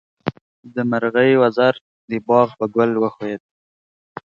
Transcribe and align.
د 0.75 0.77
مرغۍ 0.89 1.31
وزر 1.41 1.73
د 2.09 2.11
باغ 2.27 2.47
په 2.59 2.65
ګل 2.75 2.91
وښویېد. 2.97 3.41